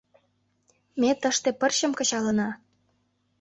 [0.99, 2.49] Ме тыште пырчым кычалына.